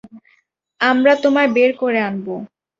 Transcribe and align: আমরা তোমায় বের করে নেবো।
আমরা 0.81 1.13
তোমায় 1.23 1.49
বের 1.55 1.71
করে 1.77 1.99
নেবো। 2.05 2.35